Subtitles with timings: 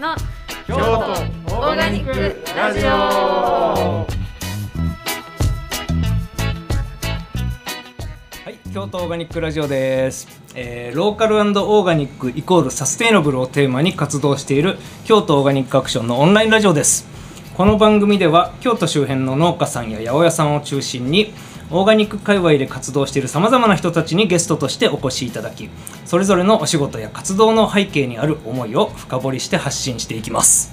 [0.00, 0.16] の
[0.66, 2.88] 京都オーガニックラジオ。
[2.88, 4.06] は
[8.48, 17.06] い、京都オーガニックラジオです、えーローカルオーガニックイコールサステイナブルをテーマに活動している京都オーガニックアクションのオンラインラジオです。
[17.54, 21.34] この番組では京都周辺の農家さんや八百屋さんを中心に
[21.70, 25.68] オーガニック界隈で活動しているさまざまな人たちにゲストとしてお越しいただき
[26.04, 30.72] それぞれのお仕事や活動の背景にある思いを深掘りして発信していきます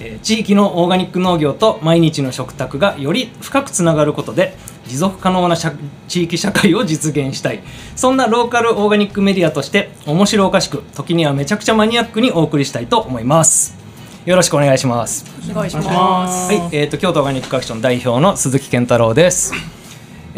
[0.00, 4.54] えー地域のオーガニック農業と毎日の食卓がより深くつながることで
[4.86, 5.72] 持続可能な社
[6.08, 7.60] 地域社会を実現したい
[7.94, 13.76] そんなローカルオーガニックメディアとして面白おかしく時にはめちゃくちゃマニアックにお送りしたいと思います
[14.24, 16.52] よろしくお願いしますお願いします。
[16.52, 19.77] はい、えー、と京都オーガニックアクション代表の鈴木健太郎です。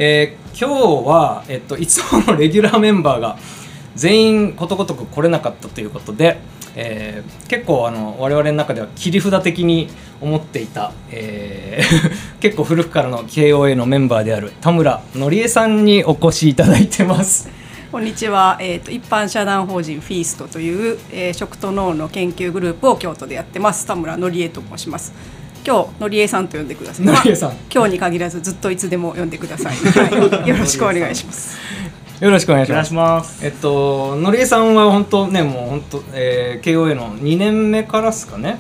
[0.02, 0.68] えー今
[1.04, 3.38] 日は、えっと、いつものレギュラーメンバーが
[3.95, 6.38] 全員ことごとく来れなかったということで、
[6.74, 9.88] えー結構あの我々の中では切り札的に
[10.23, 17.51] 思っていた、えー 結構古くからの KOA のメンバーである田村のりえさんにお越しいただいてます。
[17.93, 18.56] こんにちは。
[18.59, 23.84] えっ、と一般社団法人フィーストという、えー食と脳の研究グループを京都でやってます。
[23.84, 25.12] 田村のりえと申します。
[25.66, 27.06] 今日のりえさんと呼んでください。
[27.06, 29.74] のりえさんまあ今日に限らずずっといつでも呼んでください。
[29.76, 31.58] はい、よろしくお願いします。
[32.20, 32.88] よろしくお願いしお願います。
[32.88, 38.58] しますえっと、のりえさんは本当ね、もう本当、えー KOA の2年目からですかね。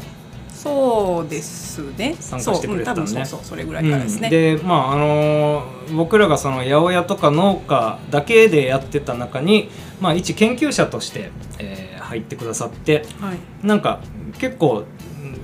[0.54, 2.16] そうですね。
[2.20, 4.26] 参加してくれてたのねそううん多分そうそうそれぐらいからですね。
[4.26, 13.66] うんでまああのー僕らがその八百屋とか農家だけでやってた中に、まあ、一研究者として、えー入ってくださってはい。
[13.66, 14.00] なんか
[14.38, 14.84] 結構うん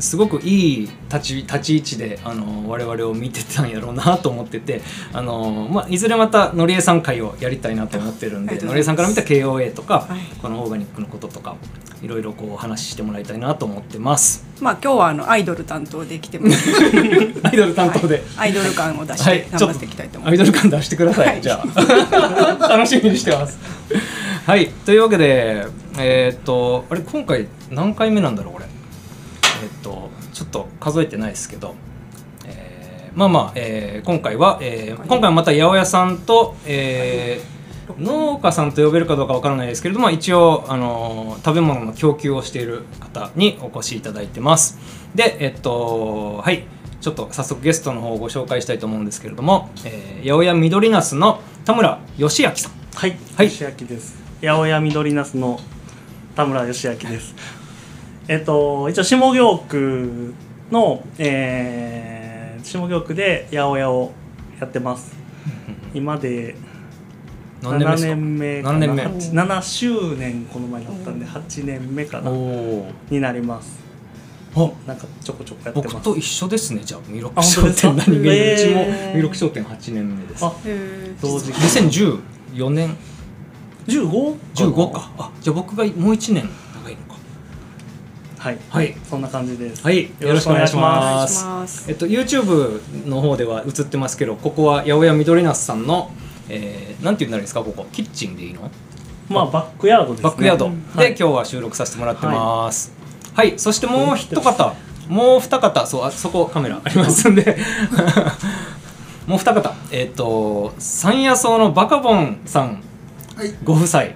[0.01, 10.21] すごくいい立ち立ち位置で、あのー我々を見てたんやろうなと思ってて、あのーまあ、いずれまたのりえさん会をやりたいなと思ってるんでのりえさんから見た KOA とか、はい。
[10.43, 11.57] このオーガニックのこととか
[12.03, 14.45] いろいろこうお話ししてもらいたいなと思ってます。
[14.61, 16.71] まあ今日はあのアイドル担当で来てます。
[17.45, 19.43] アイドル担当で、アイドル感を出しはい。
[19.45, 20.51] て頑張っていきたいと思アイいます。
[20.53, 21.43] ドル感出してください、はい。
[21.43, 22.69] じゃあ。
[22.69, 23.59] 楽しみにしてます。
[24.47, 24.69] はい。
[24.85, 25.67] というわけで
[25.99, 28.67] えーっとあれ今回何回目なんだろうこれ？
[29.67, 31.75] えーっとちょっと数えてないですけど、
[32.47, 37.57] えーまあまあ、えー今回は、えー今回はまた八百屋さんと、えー
[38.01, 44.79] 農家さんと呼べるかどうかわからないですけれども一応、あのー食べ物の供給をしている方にお越しいただいてます。
[45.15, 46.65] でえっとはい。
[46.99, 52.73] ちょっと早速ゲストの方をご紹介したいと思うんですけれども、えー八百屋緑ナスの田村義明さん。
[52.95, 53.51] はい、はい。
[53.51, 54.17] 吉明です。
[54.41, 55.61] 八百屋緑ナスの
[56.35, 57.35] 田村義明です
[58.29, 60.35] えっと一応下京区
[60.71, 64.13] の、えー、下京区で八百屋を
[64.61, 65.15] やってます。
[65.95, 66.55] 今で
[67.63, 68.73] 7何年目か？
[68.73, 68.97] 年目かな。
[68.97, 72.31] 何年目？8 7周年この前だったんで8年目かな。
[72.31, 73.79] おになります。
[74.55, 75.95] おなんかちょこちょこやってます。
[75.95, 76.83] 僕と一緒ですね。
[76.85, 77.93] じゃあ弥勒あ商本当ですか？
[77.93, 80.45] 店何気にへーうちも弥勒商店8年目です。
[80.45, 80.53] あ
[81.23, 81.59] 同時期。
[81.61, 82.97] 2014年。
[83.87, 84.37] 15?
[84.55, 85.11] 15か。
[85.19, 86.49] あじゃあ僕がもう1年
[88.47, 88.95] はい、はい。
[89.03, 89.83] そんな感じです。
[89.83, 90.05] はい。
[90.21, 91.45] よろしくお願いします。
[91.45, 91.91] ます。
[91.91, 96.13] えっと YouTube の方では映ってますけどここは八百屋緑ナスさんの、
[96.49, 97.87] えー、なんて言うんだろうですかここ。
[97.91, 98.71] キッチンでいいの？
[99.29, 100.23] まあバックヤードですね。
[100.23, 100.67] バックヤード。
[100.67, 101.09] で、はい。
[101.09, 102.93] 今日は収録させてもらってます。
[103.35, 104.77] はい、そしてもう一方。
[105.09, 105.85] もう二方。
[105.85, 107.59] そうあそこカメラありますんで。
[109.27, 109.75] もう二方。
[109.91, 112.81] えっ、と山野草のバカボンさん。
[113.35, 114.03] はい、ご夫妻。
[114.03, 114.13] はい。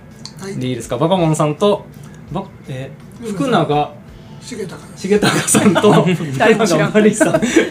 [0.57, 1.85] でいいですか、バカボンさんと
[2.31, 4.01] ば、えー福永
[4.43, 5.09] 重高です。
[5.09, 6.07] 重隆さんと
[6.39, 6.93] 誰も知らん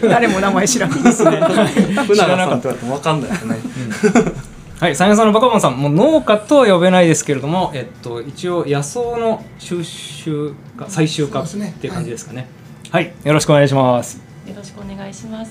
[0.02, 1.40] 誰も名前知らんです ね。
[2.04, 3.56] 福永さんって言われても分かんないですね
[4.80, 12.46] はい、山野さんのバカボンさん、もう農家とは呼べないですけれども、えっと、一応野草の収集か最終化っそうですねていう感じですかね。
[12.90, 14.22] はい、よろしくお願いします。
[14.46, 15.50] よろしくお願いします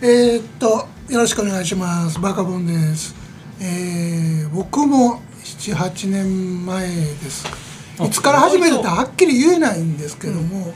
[0.00, 2.18] えー、っと、よろしくお願いします。
[2.20, 3.14] バカボンです。
[3.60, 7.69] えー、僕も7、8年前です。
[8.00, 10.72] あいつから始めたかはっきり言えないんですけども、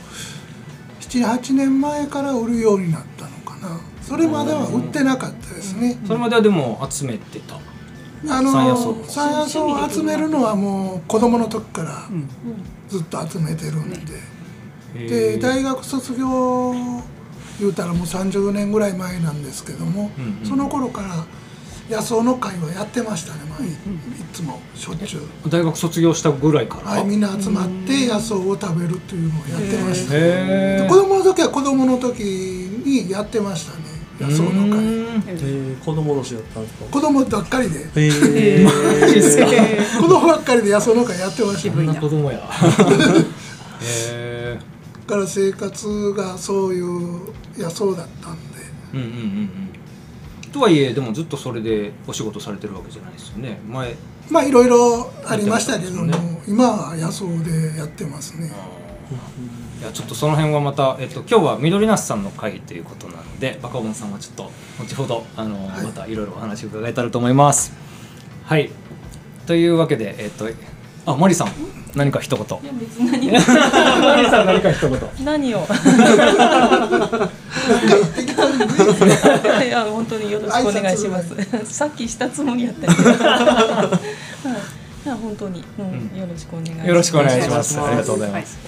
[0.99, 3.79] 7、8年前から売るようになったのかな。
[4.01, 5.97] それまでは売ってなかったですね。
[6.05, 7.55] それまではでも集めてた。
[8.27, 12.07] あの山野草山野草を集めるのはもう子供の時から
[12.87, 14.35] ずっと集めてるんで。
[14.95, 16.73] で大学卒業
[17.59, 21.25] 言うたらもう30年ぐらい前なんですけども、うんうんその頃から
[21.89, 23.71] 野草の会はやってましたね、まあ、いい
[24.33, 26.91] つもしょっちゅう、大学卒業したぐらいから。
[26.91, 30.13] はい、みんな集まって野草を食べるっていうのをやってました、
[30.89, 33.85] 子供の時は子供の時にやってましたね
[34.19, 34.83] 野草の会。
[35.27, 36.85] えー、子供年だったんですか？
[36.89, 37.85] 子供ばっかりで。
[37.97, 39.45] えー、マジですか？
[40.01, 41.99] 子供ばっかりで野草の会やってましたね。
[41.99, 42.39] 子供や。
[44.09, 44.57] へ
[45.05, 47.19] から生活がそういう
[47.57, 48.55] 野草だったんで。
[48.93, 49.74] うんうんうんうん
[50.55, 53.59] とはいえでもずっとそれでお仕事されてるわけじゃないですよね。
[53.67, 53.93] 前
[54.29, 58.49] まあいろいろありましたけども、やってま今は野草でやってますね。
[59.81, 65.83] いやちょっとその辺はまた、えっと、今日は緑なすさんの会ということなのでバカボンさんはちょっと後ほどあの、はい。
[65.83, 67.73] またいろいろお話を伺えたらと思います。
[68.45, 68.69] はい。
[69.45, 70.47] というわけでえっと
[71.05, 71.49] あ森さん
[71.95, 72.45] 何か一言。
[72.45, 73.39] いや別に何森
[74.31, 74.99] さん何か一言。
[75.25, 75.59] 何を
[79.95, 81.65] 本当によろしくお願いします。
[81.73, 83.09] さっきしたつもりやったけど。
[83.09, 83.99] は
[85.05, 85.09] い。
[85.09, 86.09] 本当に、うん。
[86.11, 86.19] うん。
[86.19, 86.87] よろしくお願いします。
[86.87, 87.79] よろしくお願いします。
[87.79, 88.59] ありがとうございます。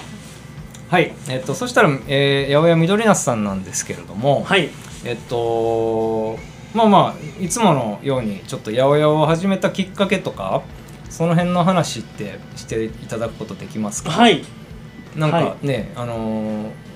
[0.90, 4.70] はい、えっと、そしたら、えー、八百屋緑なすさんなんですけれども、はい。
[5.04, 6.38] えっと
[6.74, 10.64] まあまあいつものようにちょっと八百屋を始めたきっかけとか
[11.10, 14.12] その辺の話ってしていただくことできますか？
[14.12, 14.44] はい。
[15.16, 16.87] なんかね、あのー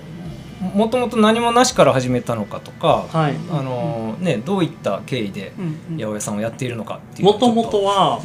[0.61, 3.35] もともと何もなしから始めたのかとか、はい。
[3.49, 5.97] あのーねどういった経緯でうんうん。
[5.97, 7.51] 八百屋さんをやっているのかっていうもと。
[7.51, 8.21] もとは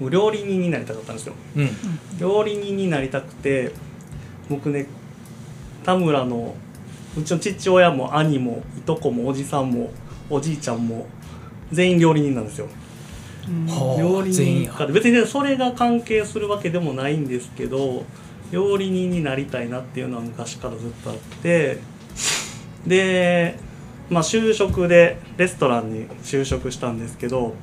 [0.00, 0.10] うん。
[0.10, 1.34] 料理人になりたかったんですよ。
[1.56, 1.70] うん。
[2.18, 3.72] 料理人になりたくて
[4.48, 4.86] 僕ね
[5.84, 6.54] 田村の
[7.18, 9.90] うちの父親も兄もいとこもおじさんも
[10.28, 11.06] おじいちゃんも
[11.72, 12.68] 全員料理人なんですよ。
[13.68, 14.62] はあ料理全員。
[14.64, 18.04] や人か別にねそれが関係するわけでもないんですけど
[18.52, 21.78] 料理人になりたいなっていうのは昔からずっとあって
[22.86, 23.58] で
[24.08, 27.54] まあ就職でレストランに就職したんですけど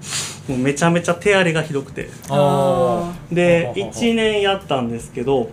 [0.47, 2.09] もうめちゃめちゃ手荒れがひどくて。
[2.29, 5.49] あでははは1年やったんですけど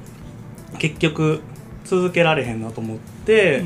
[0.78, 1.40] 結局
[1.84, 3.62] 続けられへんなと思って、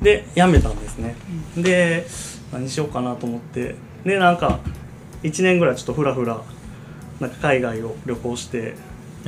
[0.00, 1.14] で辞めたんですね、
[1.56, 2.06] で
[2.52, 3.74] 何しようかなと思って。
[4.04, 4.60] でなんか
[5.22, 6.40] 1年ぐらいちょっとふらふら
[7.20, 8.74] なんか海外を旅行して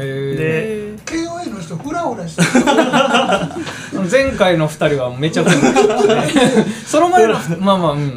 [0.00, 2.48] でへ KOA の人フラフラしてる。
[2.50, 6.24] ー 前回の二人はめちゃくちゃ
[6.86, 8.10] その前のまあまあうん。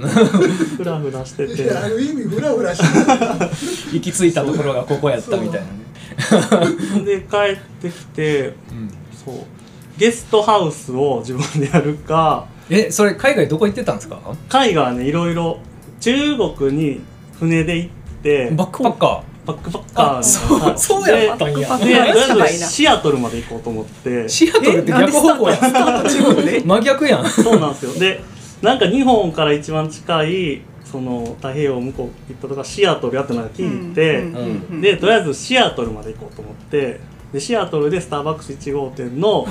[0.78, 1.64] ふらふらしてて。
[1.64, 3.50] 意味フラフラしてる。
[3.94, 7.06] 行き着いたところがここやったみたいなね。
[7.06, 8.90] で帰ってきてうん。
[9.26, 9.36] そう。
[9.98, 12.46] ゲストハウスを自分でやるか。
[12.70, 14.18] えそれ海外どこ行ってたんですか？
[14.50, 15.60] 海外はねいろいろ
[16.00, 16.14] 中
[16.58, 17.02] 国に
[17.40, 17.90] 船で行っ
[18.24, 18.50] て。
[18.54, 24.10] バックパッカバックパッカーそうはいそうや ったんやでとりあえずシアトルまで行こうと思って。
[24.10, 25.60] ーシアトルって逆方向やん。
[26.66, 27.26] 真逆やん。
[27.30, 27.94] そうなんですよ。
[27.94, 28.22] で
[28.62, 34.82] なんか日本から一番近いその太平洋向こう行ったとこがシアトルやってなんか聞いて、うんうんうん。
[34.82, 37.00] でとりあえずシアトルまで行こうと思って
[37.34, 39.48] でシアトルでスターバックス1号店の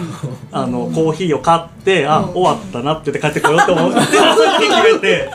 [0.53, 5.31] あのコーヒーを買ってあ終わったなって言って帰ってこようと思ってそれだけ決めて。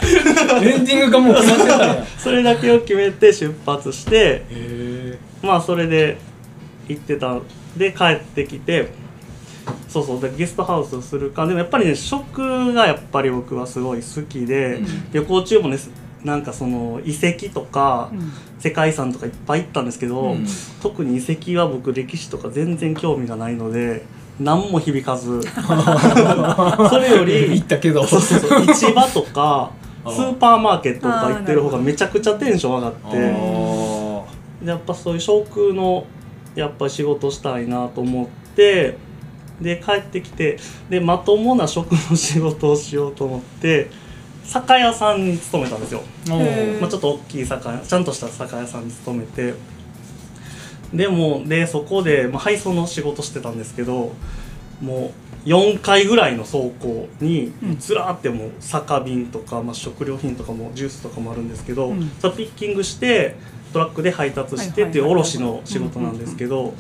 [0.64, 6.18] エンディングがもう決まってた それだけを決めて出発してへまあそれで
[6.88, 7.38] 行ってた。
[7.76, 8.94] で帰ってきて
[9.90, 10.22] そうそう。
[10.22, 11.46] でゲストハウスをするか。
[11.46, 14.88] でもやっぱりね食がやっぱり僕はすごい好きで、うん。
[15.12, 15.78] 旅行中もね
[16.24, 20.46] なんかその遺跡とか、うん世界遺産とかいっぱい行ったんですけど、うん。
[20.82, 24.06] 特に遺跡は僕歴史とか全然興味がないので
[24.40, 25.42] 何も響かず。
[26.90, 28.06] それより行ったけど。
[28.06, 29.72] そうそうそう市場とか
[30.10, 34.18] スーパーマーケットとか行ってる方がめちゃくちゃテンション上がって。
[34.66, 36.06] やっぱそういう食の
[36.56, 38.98] やっぱ仕事したいなと思って
[39.62, 40.58] で帰ってきて
[40.90, 43.90] でまともな食の仕事をしようと思って
[44.48, 46.02] 酒屋さんに勤めたんですよ、
[46.80, 49.54] まあ、ちょっと大きい酒屋ちゃんとした酒屋さんに勤めて。
[50.94, 54.14] でもでそこで、まあ、配送の仕事してたんですけど
[54.82, 55.12] も
[55.46, 57.78] う4階ぐらいの倉庫にうん。
[57.78, 62.10] ずらーってもう酒瓶とか、まあ、食料品とかもジュースとかもあるんですけど、うん。
[62.20, 63.36] それピッキングして
[63.74, 66.74] トラックで配達してっていう卸の仕事なんですけど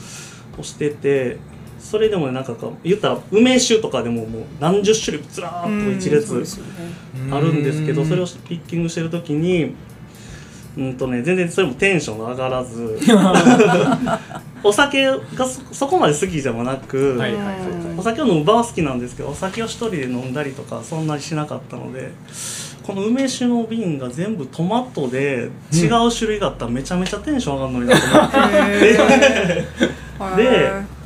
[0.57, 1.37] をしてて
[1.79, 6.33] それでもねなんか言ったら梅酒とかでももう何十種類ずらーっと一列
[7.31, 8.07] あるんですけどうん。
[8.07, 9.75] それをピッキングしてる時に
[10.77, 12.99] うんとね全然それもテンションが上がらず
[14.63, 17.59] お酒がそそこまで好きでもなく、はいはいはいはい。
[17.97, 22.11] お酒を飲む場は好きなんですけどお酒を一人で飲んだりとかそんなにしなかったので
[22.83, 28.37] この梅酒の瓶が全部トマトで違う種類があったらめちゃめちゃテンション上がるのになって。
[28.37, 30.35] へー。
[30.37, 30.96] で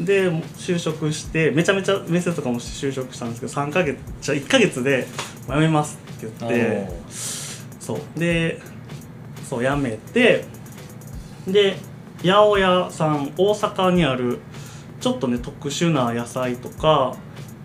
[0.00, 5.06] で就職してめちゃめちゃ面接とかもして就職したんですけど3ヶ月じゃあ1ヶ月で
[5.46, 6.88] 「辞めます」って言って
[7.80, 8.18] そう。
[8.18, 8.60] で
[9.48, 10.44] そう辞めて
[11.46, 11.76] で
[12.24, 14.38] 八百屋さん大阪にある
[15.00, 17.14] ちょっとね特殊な野菜とか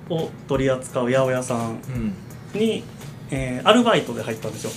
[0.10, 1.80] を取り扱う八百屋さん
[2.54, 2.60] うん。
[2.60, 2.84] に、
[3.30, 4.72] えーアルバイトで入ったんですよ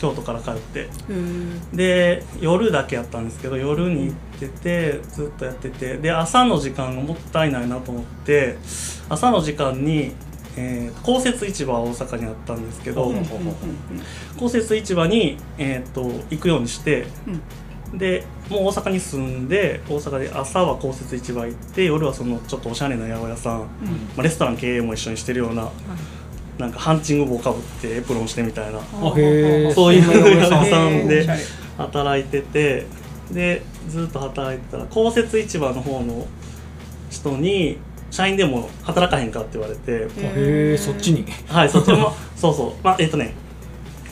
[0.00, 0.88] 京都から帰って。
[1.74, 5.98] で夜だけやったんですけど夜に行っててずっとやってて。
[5.98, 8.56] で朝の時間がもったいないなと思って
[9.08, 10.12] 朝の時間に、
[10.56, 13.26] えー、公設市場は大阪にあったんですけど、うんうん
[14.38, 17.06] 公設市場に、えー、と行くようにして、
[17.92, 23.66] でもう大阪に住んで大阪で朝は公設市場行って夜はそのちょっとおしゃれな八百屋さん、ま
[24.18, 25.68] あ、レストラン経営も一緒にしてるような、
[26.60, 28.80] なんかハンチング帽かぶってエプロンしてみたいな。
[28.80, 29.18] そう
[29.94, 31.26] いう屋さんで
[31.76, 32.86] 働いてて
[33.30, 36.26] でずっと働いてたら公設市場の方の
[37.10, 37.78] 人に
[38.10, 40.08] 社員でも働かへんかって言われてへ
[40.74, 41.24] えそっちに。
[41.48, 42.72] はいそっちもそうそう。
[42.84, 43.34] まあえっ、とね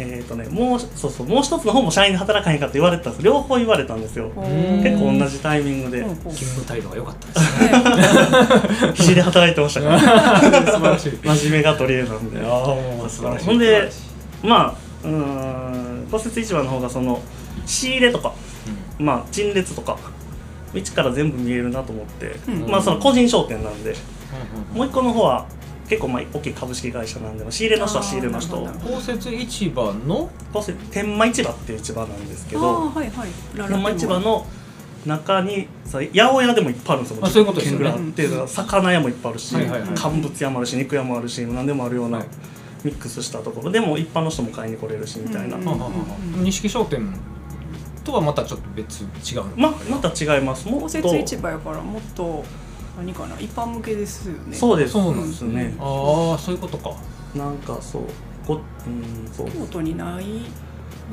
[0.01, 3.25] えっ、とねもうそうそうもう一つの方も社員で働かへんかって言われてたんです。
[3.25, 4.29] 両方言われたんですよ。
[4.29, 4.83] ん。
[4.83, 6.01] 結構同じタイミングで。
[6.01, 6.11] うん。
[6.11, 7.61] うん勤務態度が良かったです。
[7.61, 10.41] ね必死で働いてましたから。
[10.41, 11.13] 素晴らしい。
[11.13, 12.41] 真面目が取り柄なんで。
[12.41, 13.47] ああもう素晴らしい。
[13.47, 13.91] ほんで
[14.43, 14.75] まあ
[15.05, 17.21] うーん骨折市場の方がその
[17.67, 18.35] 仕入れとか、
[18.99, 19.99] まあ陳列とか
[20.75, 22.71] 道から全部見えるなと思って、うん。
[22.71, 24.77] まあその個人商店なんで、うんうん。
[24.79, 25.47] もう一個の方は
[25.89, 28.57] 結構まあ大きい株式会社なんで仕入れの人は仕入れの人。
[28.57, 30.31] あーなるほ公設市場の？
[30.53, 33.29] こう天満市場っていう市場なんですけあどーはいはい。
[33.57, 34.47] ララ天満市場の
[35.07, 37.25] 中にさ八百屋でもいっぱいあるんですよ。
[37.25, 37.89] あそういうことですよね。
[37.89, 39.91] 10軒ぐらいあって魚屋もいっぱいあるし、はいはいはい。
[39.95, 42.27] 乾物屋もあるし肉屋もあるし何でもあるような、はい。
[42.85, 47.13] ミックスしたところでも一般の人も買いに来れるしみたいな、錦商店
[48.05, 49.71] とはまたちょっと別違うの？
[49.71, 50.69] ままた違います。
[50.69, 52.45] も公っと設市場やからもっと
[52.99, 53.39] 何かな？
[53.39, 54.57] 一般向けですよね。
[54.57, 54.93] そうです。
[54.93, 56.93] そうなんですね、ああそういうことか。
[57.35, 58.03] なんかそう
[58.47, 59.51] ごうんそう。
[59.51, 60.25] 京都にない？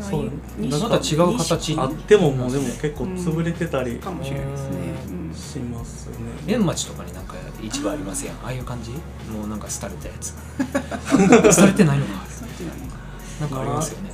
[0.01, 0.31] そう。
[0.57, 4.77] 西また違う形あってももうでも結構潰れてたりかもしれないですね、
[5.07, 5.33] うん。
[5.33, 6.15] しますね、
[6.47, 8.35] 円町とかになんか市場ありますやん。
[8.37, 8.91] ああいう感じ？
[9.31, 10.33] もうなんか廃れたやつ。
[11.61, 12.25] 廃れてないのか。
[12.29, 12.97] そっちなのか。
[13.41, 14.11] なんかありますよね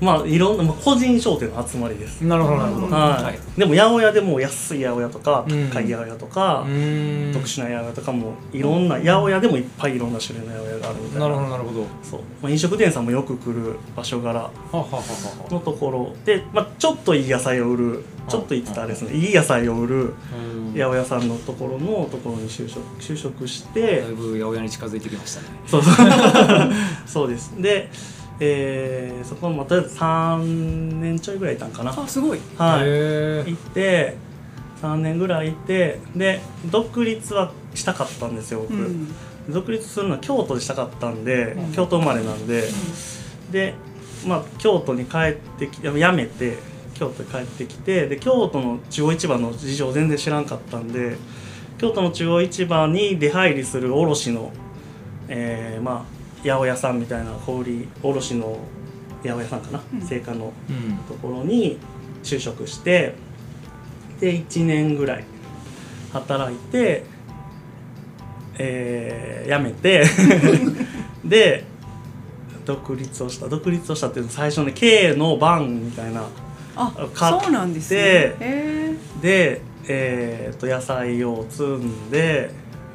[0.00, 2.86] まあいろんな、まあ、個人商店の集まりです、なるほどなるほど。
[2.88, 3.58] はい。
[3.58, 5.70] でも八百屋でも安い八百屋とかうん。
[5.70, 11.20] 高い八百屋とか、特殊な八百屋とかもいろんな八百屋でもいっぱいいろんな種類の八百屋があるみたいな。
[11.20, 11.86] なるほどなるほど。
[12.02, 19.30] そう、まあ、飲食店さんもよく来る場所柄はははははのところで、まあ、ちょっといい野菜を売るちょっと言ってたらあれですねい。
[19.30, 20.14] い野菜を売る
[20.74, 25.48] 八百屋さんのところのところに就職就職してだいぶ八百屋に近づいてきましたね。
[25.66, 25.94] そうそう。
[27.06, 27.52] そうです。
[27.60, 27.90] で、
[28.40, 31.94] えーそこまた3年ちょいぐらいいたんかな。
[31.96, 32.40] あすごい。
[32.58, 32.82] はい。
[32.84, 34.16] へ行って
[34.82, 39.08] 3年ぐらいいてで独立はしたかったんですよ僕、うん。
[39.48, 41.72] 独立するのは京都でしたかったんで、うん。
[41.72, 42.64] 京都生まれなんで、
[43.50, 43.74] で
[44.26, 46.58] まあ京都に帰ってき辞めて
[46.94, 51.16] 京都に帰ってきてで京都の中央市場の事情全然知らんかったんで
[51.78, 54.52] 京都の中央市場に出入りする卸の、
[55.28, 56.13] えーまあ
[56.44, 58.58] 八百屋さんみたいな小売卸の
[59.22, 60.00] 八百屋さんかな、うん。
[60.02, 60.96] 青果のうん。
[61.08, 61.78] ところに
[62.22, 63.14] 就職して
[64.20, 65.24] で1年ぐらい
[66.12, 67.04] 働いて、
[68.58, 70.04] えー辞めて
[71.24, 71.64] で
[72.64, 73.46] 独立をした。
[73.48, 76.24] 独立をしたっていうのは最初ね経営の番みたいな
[76.76, 78.00] あ買ってそうなんですね。
[78.00, 82.50] へで、えー、と野菜を積んで、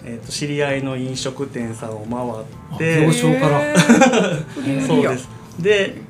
[0.10, 3.62] えー、と知り合いの飲食店さんを回あって業種から。
[4.88, 5.30] そうです。
[5.60, 6.10] で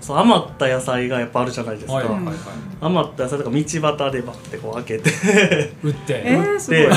[0.00, 2.24] そう余った野菜がやっぱあるじゃないですか、はいはいはい。
[2.26, 2.34] はい
[2.82, 3.72] 余った野菜とか道端
[4.12, 5.10] でバッてこう開けて。
[5.82, 6.22] 売って。
[6.24, 6.80] えー、すごい。
[6.80, 6.94] で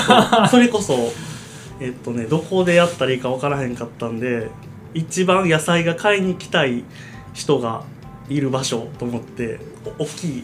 [0.50, 1.12] それこそ
[1.82, 4.50] えっとねどこでやったらいいか分からへんかったんで
[4.94, 6.84] 一番野菜が買いに来たい
[7.34, 7.84] 人が
[8.30, 9.60] いる場所と思って
[10.00, 10.44] お大きい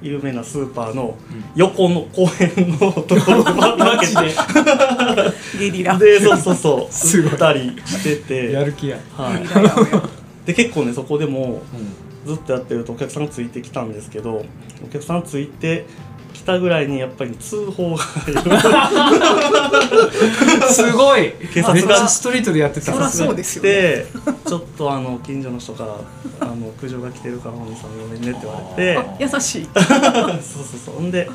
[0.00, 1.16] 有名なスーパーの
[1.54, 4.14] 横の公園のところを分けて。
[5.58, 5.98] ゲリラ。
[5.98, 6.92] でそうそうそう。
[6.92, 7.32] すごい。
[7.32, 8.52] 売ったりしてて。
[8.52, 8.98] やる気や。
[9.16, 10.46] はい。
[10.46, 12.08] で結構ねそこでもうん。
[12.26, 14.44] ずっとやってるとお客さんがついてきたんですけど
[14.84, 15.86] お客さんついて
[16.38, 18.04] きたぐらいにやっぱり通報が
[20.70, 21.32] すごい。
[21.52, 21.74] 警察が。
[21.74, 22.92] めっちゃストリートでやってた。
[22.92, 23.70] そらそうですよね。
[23.70, 24.06] で
[24.46, 25.96] ちょっとあの近所の人から
[26.40, 28.96] あの苦情が来てるからお兄さんごめんねって言われて。
[28.96, 29.68] あ優しい。
[29.74, 29.88] そうそ
[30.76, 30.94] うそう。
[30.96, 31.28] ほんで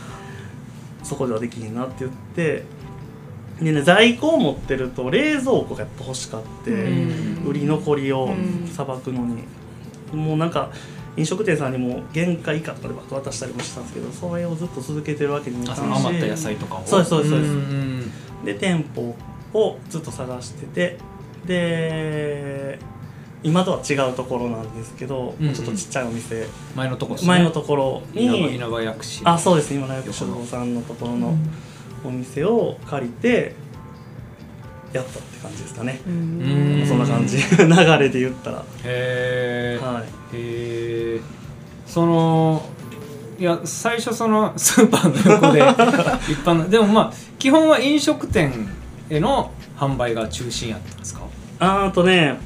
[1.03, 2.63] そこではできひんなって言って。
[3.61, 7.43] でね在庫を持ってると冷蔵庫がやっぱ欲しかって、うん。
[7.45, 8.67] 売り残りをうん。
[8.67, 9.43] さばくのに、
[10.13, 10.71] もうなんか
[11.15, 16.77] 飲食店さんにも限界以下とかでバッと渡したりもしたんですけどそれをずっと続けてるわけにもいかあんし余った野菜とか。
[16.77, 17.41] をそうですそうですそう。
[17.41, 18.11] ですん
[18.45, 19.15] で店舗
[19.53, 20.97] をずっと探してて
[21.45, 22.79] で
[23.43, 25.53] 今とは違うところなんですけど、うんうん。
[25.53, 26.47] ちょっとちっちゃいお店。
[26.75, 27.27] 前のとこですね。
[27.27, 29.73] 前のところ稲葉に稲葉薬師あそうです。
[29.73, 31.37] 今の薬書堂さんのところの
[32.05, 33.55] お店を借りて
[34.93, 36.85] やったって感じですかね、うん。
[36.87, 37.37] そんな感じ。
[37.57, 37.67] 流
[37.99, 38.63] れで言ったら。
[38.83, 40.03] へえ、はい。
[40.03, 41.21] へえ
[41.87, 42.63] その
[43.39, 45.59] いや最初その スーパーの横で
[46.31, 48.69] 一般のでもまあ基本は飲食店
[49.09, 51.21] への販売が中心やったんですか？
[51.59, 52.37] あーとね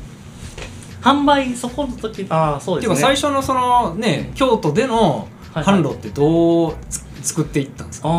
[1.01, 2.96] 販売そこの時ああそうですね。
[2.96, 8.16] いうか最初のそのね京都でのはい販路ってどうつ作っていったんですか、ああ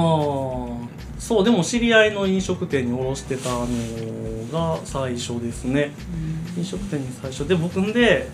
[1.28, 3.66] そうでも知り合いの飲食店に卸してたの
[4.50, 5.90] が最初ですね、
[6.56, 8.26] 飲食店に最初で僕んで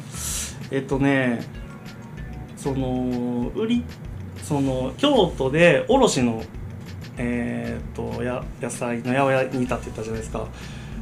[0.71, 1.43] えっとね
[2.57, 3.85] その売り
[4.45, 6.45] その京都で卸の
[7.19, 10.47] えーっとや野菜の八百屋にいたって言ったじゃないですか。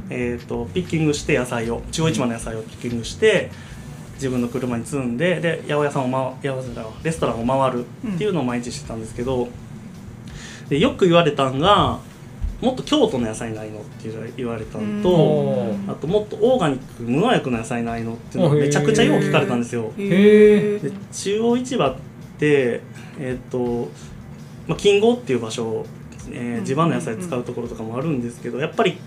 [0.09, 3.51] えーっとピッキングして野菜を中央市場の野菜をピッキングして
[4.15, 7.85] 自分の車に積んでで八百屋さんを、ま、八百屋レストランを回る
[8.15, 9.47] っていうのを毎日してたんですけど、
[10.69, 11.99] でよく言われたんが
[12.63, 19.91] もっと京都の野菜ないのって言われたのと、あともっとオーガニック無農薬の野菜ないのっていうのがめちゃくちゃよう聞かれたんですよ。
[19.97, 20.79] で
[21.11, 21.95] 中央市場っ
[22.39, 22.81] て
[23.19, 23.89] えっ、と、
[24.65, 25.85] まあ、金剛っていう場所、
[26.31, 28.97] えー地場の野菜使うところとかもあるんですけどやっぱり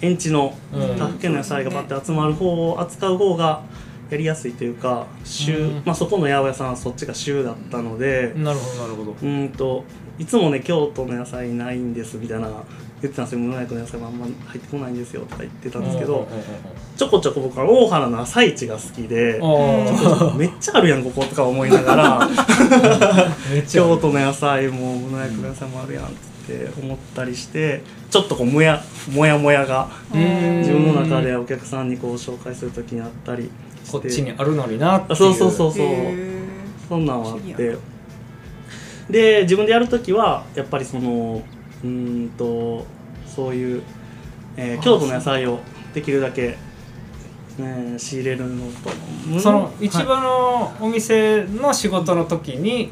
[0.00, 0.96] 園地のうん。
[0.96, 3.62] 他府県の野菜がバッて集まる方を扱う方が
[4.08, 5.82] やりやすいというか週、うん。
[5.84, 8.32] まあ、そこの八百屋さんはそっちが週だったので。
[8.36, 9.10] なるほどなるほど。
[9.12, 9.84] うーんと
[10.18, 12.48] いつもね京都の野菜ないんですみたいな
[13.02, 13.40] 言ってたんですよ。
[13.40, 16.26] 無農薬の野菜もあんま入ってこないんですよとか言ってたんですけど
[16.96, 22.28] ちょこちょこ僕は大原の朝市が好きであめっちゃあるやんこことか思いながら。
[23.68, 26.08] 京都の野菜も無農薬の野菜もあるやんっ
[26.46, 28.82] て思ったりしてちょっとこうもや
[29.12, 30.58] もやもやがうん。
[30.60, 33.50] 自分の中でお客さんにこう紹介する時にあったり
[33.84, 33.92] して。
[33.92, 35.86] こっちにあるのになってそうそうそうそう。
[35.86, 36.36] へ
[36.88, 37.76] そんなんはあって
[39.10, 41.42] で自分でやる時はやっぱりその
[41.82, 42.86] うーんと
[43.26, 43.82] そういう、
[44.56, 45.60] えー京都の野菜を
[45.94, 46.56] できるだけ、
[47.58, 52.90] ね、仕入れるのとその市はい場のお店の仕事の時に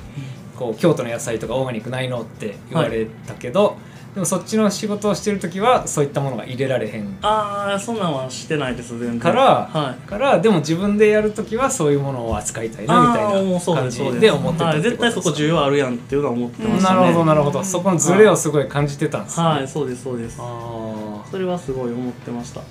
[0.57, 3.77] こう京都の野菜とかオーガニックないのって言われたけど、
[4.15, 7.19] でもそっちの仕事をしてる時はそういったものが入れられへん。
[7.21, 9.19] ああそんなんはしてないです全然。
[9.19, 10.09] からはい。
[10.09, 14.21] からでも自分でやる時はそういうものを扱いたいなみたいうな感じそうですそうです。
[14.21, 17.01] で思ってたはい、絶対そこ需要あるやんっていうのは思ってましたね。
[17.01, 17.65] なるほどなるほど。
[17.65, 20.39] そこのズレをすごい感じてたんですね、はいそうですそうです。
[20.41, 22.61] あそれはすごい思ってました。
[22.61, 22.67] ね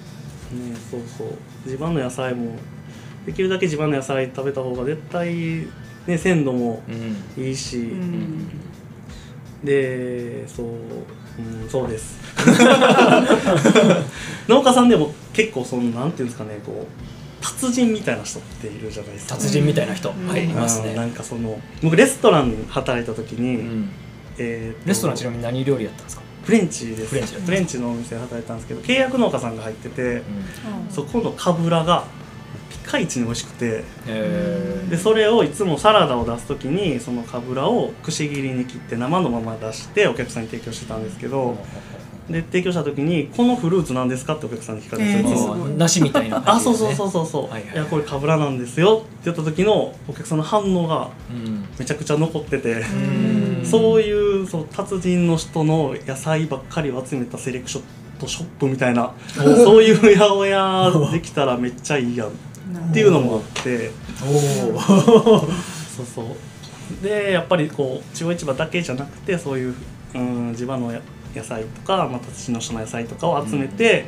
[0.89, 1.69] そうそう。
[1.69, 2.55] 地盤の野菜も
[3.25, 5.67] できるだけ地盤の野菜食べた方が絶対
[6.07, 7.45] ね鮮度もーうん。
[7.45, 8.47] いいし、ーうん。
[9.63, 10.67] でそう、
[11.39, 12.19] うん、そうです。
[14.47, 19.35] 農家さんでも結構そのなんていうんですかねこう達人みたいな人っているじゃないですか。
[19.35, 20.27] 達人みたいな人、うん。
[20.27, 20.95] はいいますうん。
[20.95, 23.89] なね、んかその僕レストランで働いた時に、うん。
[24.37, 27.39] えーとレストランちなみに何料理やったんですか、フレンチです。
[27.41, 30.23] フレンチのお店で働いたんですけど契約農家さんが入ってて、うん。
[30.89, 32.22] そこのかぶらがピ
[32.85, 33.83] カイチに美味しくて。
[34.07, 41.55] えでそれをいつもサラダを出す時にそのかぶらをくし切りに切って生のまま出してお客さんに提供してたんですけど。
[42.29, 45.09] で提供した時に「このフルーツなんですか?」ってお客さんに聞かれて。
[45.09, 45.77] えー。
[45.77, 47.75] 梨みたいなあ感じそうそうそうそうそう、はいはいい。
[47.75, 51.65] やこれかぶらなんですよって言った時のお客さんの反応がうん。
[51.77, 53.65] めちゃくちゃ残ってて、うん。
[53.65, 57.83] そういうその達人の人の野菜ばっかりを集めたセレクション
[58.19, 59.11] とショップみたいな。
[59.35, 62.29] そういう八百屋できたらめっちゃいいやん
[62.89, 63.91] っていうのもあって。
[64.23, 66.25] おおそうそう。
[67.01, 69.75] でやっぱりこう中央市場だけじゃなくてそういう、
[70.15, 70.91] うん、地場の
[71.35, 74.05] 野菜とか、まあ、達人の人の野菜とかを集めて、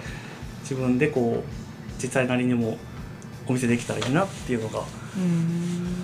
[0.62, 2.78] 自分でこう実際なりにも
[3.48, 4.84] お店できたらいいなっていうのが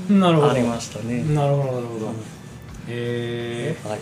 [0.10, 0.52] なるほど。
[0.52, 1.24] ありましたね。
[1.36, 2.14] なるほどなるほど。
[2.88, 4.00] えはい。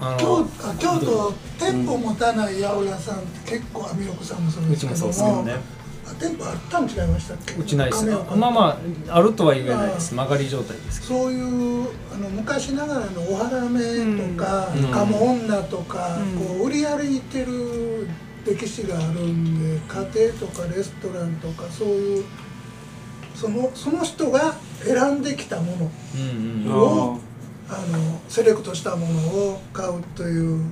[0.00, 5.52] ー、あ京のあ京都店舗持たない八百屋さんって結構アミロクさんもそうですけどうちもそうですけどもね。
[5.52, 5.75] あ
[6.14, 7.54] 店舗あったん違いましたっけ？
[7.54, 8.06] うちないです。
[8.06, 10.14] まあまああるとは言えないです。
[10.14, 11.20] 曲がり状態ですけど。
[11.22, 14.90] そういうあの昔ながらのお花目とかうん。
[14.90, 16.38] 鴨女とか、うん。
[16.38, 18.08] こう売り歩いてる
[18.46, 22.24] 歴史があるんで家庭とかレストランとかそういう
[23.34, 27.20] そのその人が選んできたものうんうん。
[27.68, 30.64] あのセレクトしたものを買うという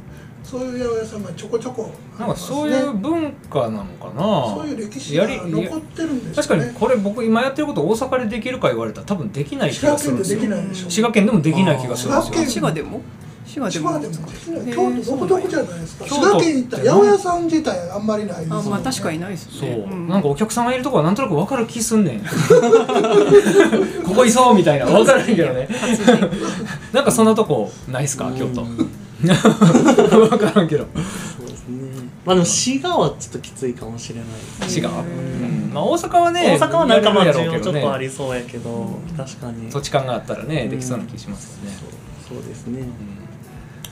[0.45, 4.55] そういう八百屋さんがちょこちょこあなんかりますねそういう文化なのかな？
[4.55, 10.41] そういう歴史がやり残ってるんです確かにこれ僕今やってること大阪でできるか言われたら多分できない気滋賀県でがするんですよ。
[10.41, 10.91] できないでしょ。
[10.91, 12.45] 滋賀県でもできない気がするんですよ。
[12.47, 13.01] 滋賀でも？
[13.47, 13.89] 滋賀でも？
[13.91, 14.75] 滋賀でもできない。
[14.75, 16.05] 京都独特じゃないですか。
[16.07, 20.09] 滋賀県行ったら八百屋さん自体あんまりないですあよまあ確かにないですそう、ねん。
[20.09, 22.21] なんかお客さんがいるとこはなんとなく分かる気すんねん。
[24.05, 24.87] ここいそうみたいな。
[24.87, 25.69] 分からんけどね。
[26.93, 28.31] なんかそんなとこないっすか？
[28.37, 28.67] 京都
[30.29, 30.85] 分からんけど。
[30.85, 30.91] ね
[32.25, 34.27] まあでも滋賀はちょっときついかもしれない。
[34.61, 35.71] です滋賀、うん。
[35.73, 37.81] まあ、大阪はね大阪はなんかまあ需要ちょっるやろうけどね。
[37.83, 39.71] とありそうやけど、確かに。
[39.71, 40.71] 土地勘があったらねうん。
[40.71, 41.77] できそうな気しますよね、
[42.27, 42.87] そうそうですね、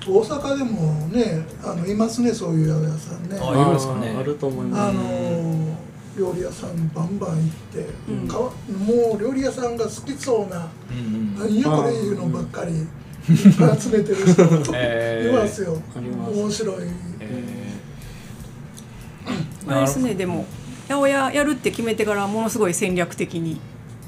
[0.06, 3.38] 大阪でもねあのいますねそういう八百屋さんね。
[3.40, 4.16] あいるんですかね。
[4.18, 4.82] あると思います。
[4.82, 5.76] あの
[6.18, 7.40] 料理屋さんバンバン行っ
[7.72, 8.28] て、うん。
[8.28, 8.50] かわ
[8.86, 11.38] もう料理屋さんが好きそうなうんうん。
[11.38, 12.86] 何やこれいうのばっかり
[13.26, 15.78] 集めてる人えいますよ。
[15.96, 16.76] 面白い。
[17.20, 17.72] え
[19.68, 20.44] あれですねでも
[20.88, 23.60] 八百屋やるって決めてからものすごい戦略的に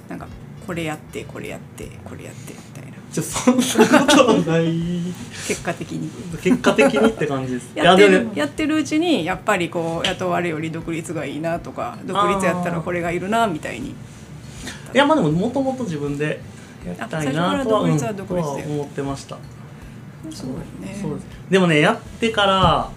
[0.09, 0.27] なんか
[0.66, 2.94] これやってこれやってこれやってみたいな。
[3.12, 5.14] じゃそんなことはない。
[5.46, 6.11] 結果的に。
[6.42, 7.70] 結果的にって感じです。
[7.77, 13.90] やってるやってるうちにやっぱりこう雇われより独立がいいなとか独立やったらこれがいるなみたいに。
[13.90, 13.94] い
[14.96, 16.40] やまあでももともと自分で
[16.87, 18.05] やりたいなとはうんと
[18.37, 19.38] は思ってました。
[20.31, 20.99] すごいね。
[21.01, 21.27] そうです。
[21.51, 22.90] でもねやってから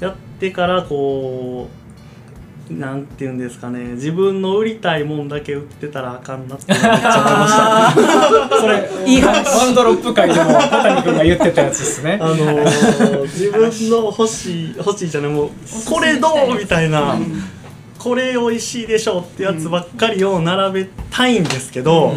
[0.00, 1.78] やってからこう
[2.70, 3.94] なんていうんですかね。
[3.94, 8.60] 自分の売りたいもんだけ売ってたらあかんなってめっちゃ思いました。
[8.60, 9.56] それいい話。
[9.56, 12.18] ワンドロップ会でも小谷君が言ってたやつですね。
[12.20, 15.50] あのー、自分の欲しい欲しいじゃないもう
[15.88, 17.16] これどうみたいな、
[17.98, 22.14] これ美味しいでしょってやつばっかりを並べたいんですけど、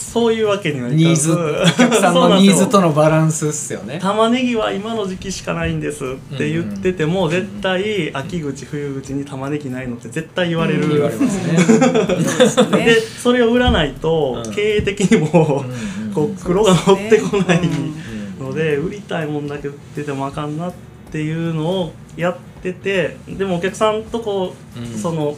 [0.00, 1.02] そういうわけにはいかず。
[1.04, 3.98] ニーズお客さんのニーズとのバランスっすよね。
[4.00, 12.78] 玉ねぎは今の時期しかないんですって言ってても、絶対秋口冬口に玉ねぎないのって絶対言われる、言われますね。
[12.78, 12.84] ね。
[12.86, 14.54] でそれを売らないと、うん。
[14.54, 18.46] 経営的にも、うんこう黒が乗ってこないうん。
[18.46, 20.72] ので、売りたいもんだけ売っててもあかんなっ
[21.12, 24.86] ていうのをやっててでもお客さんとこう、うん。
[24.98, 25.36] その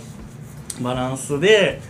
[0.80, 1.82] バランスで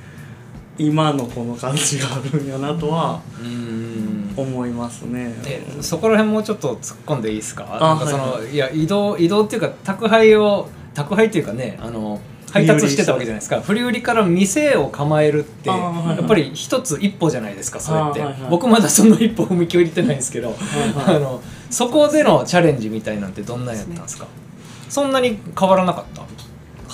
[0.79, 4.33] 今のこの感じがあるんやなとはうん。
[4.35, 5.35] 思いますね。
[5.45, 7.67] えそこら辺もうちょっと突っ込んでいいですか？
[7.79, 12.19] あなんかその、、はいや移動移動っていうか宅配を宅配っていうかねあの
[12.51, 13.61] 配達してたわけじゃないですか。
[13.61, 18.51] 振り売りから店を構えるってやっぱり一つ一歩じゃないですかそれって、はいはい。
[18.51, 20.55] 僕まだその一歩踏み切れてないんですけど、
[21.07, 24.27] あのそこでのチャレンジみたいなんてどんなんやったんですか？
[24.89, 26.23] そんなに変わらなかった？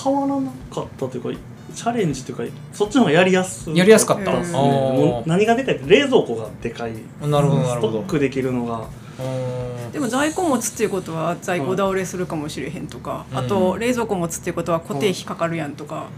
[0.01, 1.31] 変わらなかったというか
[1.74, 4.37] チャレンジというかそっちの方がやりやすやりやすかった。
[4.37, 4.64] ですねうん。
[4.64, 6.92] もう何がでかいって冷蔵庫がでかい。
[7.22, 7.92] なるほどなるほど。
[7.92, 8.78] ストックできるのが。
[8.78, 13.38] うんでも在庫持つっていうことは在庫倒れするかもしれへんとか、うん。
[13.38, 16.09] あと冷蔵庫持つっていうことは固定費かかるやんとか、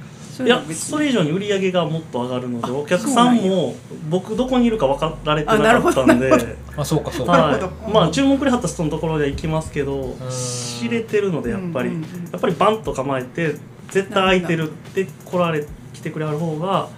[0.44, 3.74] いやそれ以上に売り上げがもっと上がるのであお客さんも
[4.08, 6.32] 僕どこにいるか分かられてなかったんで、
[6.76, 10.14] あ そうかそうか、はい、まあ注文くれはった人のところでは行きますけどん。
[10.30, 11.90] 知れてるのでやっぱり、
[12.32, 13.56] やっぱりバンと構えて
[13.90, 16.88] 絶対空いてるって来られ来てくれはる方が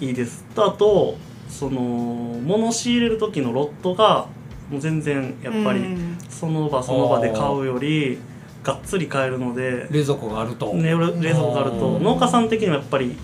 [0.00, 0.44] いいです。
[0.54, 1.16] とあと
[1.48, 4.26] その物仕入れる時のロットが
[4.70, 6.18] もう全然やっぱりうん。
[6.28, 8.18] その場その場で買うより
[8.62, 12.02] がっつり買えるので、冷蔵庫があると、ね、冷蔵庫があるとうん。
[12.02, 13.16] 農家さん的にはやっぱり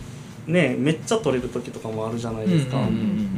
[0.46, 3.32] ねめっちゃ取れる時とかもあるじゃないですか、うんうんうん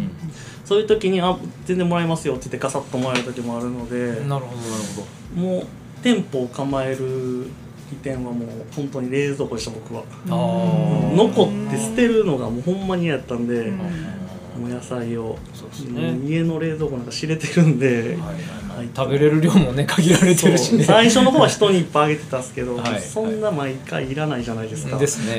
[0.64, 5.40] そういう時にあ全然もらえますよって言ってガサッともらえる時もあるのでうんなるほどなるほど。
[5.40, 5.66] もう
[6.03, 7.48] 店舗を構える
[7.90, 10.03] 利点はもう本当に冷蔵庫でした僕は。
[10.27, 13.77] 残って捨てるのがもうほんまに嫌やったんで、うん。
[13.77, 16.11] もう野菜を、そうですね。
[16.11, 18.16] うん家の冷蔵庫なんか知れてるんで、はいはい
[18.79, 18.88] はい。
[18.94, 20.85] 食べれる量もね限られてるしね。
[20.85, 23.01] 最初の方は人にいっぱいあげてたんですけど、はい。
[23.01, 25.38] そんな毎回いらないじゃないですか、ですね。